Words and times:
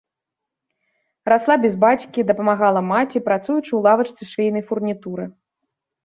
Расла 1.31 1.57
без 1.65 1.73
бацькі, 1.83 2.25
дапамагала 2.31 2.81
маці, 2.91 3.21
працуючы 3.27 3.61
ў 3.75 3.79
лавачцы 3.89 4.23
швейнай 4.31 4.63
фурнітуры. 4.71 5.29